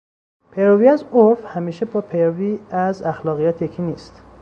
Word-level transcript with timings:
پیروی 0.51 0.87
از 0.87 1.03
عرف 1.13 1.45
همیشه 1.45 1.85
با 1.85 2.01
پیروی 2.01 2.59
از 2.69 3.01
اخلاقیات 3.01 3.61
یکی 3.61 3.81
نیست. 3.81 4.21